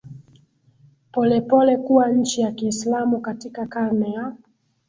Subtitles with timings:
[1.11, 4.35] polepole kuwa nchi ya Kiislamu Katika karne ya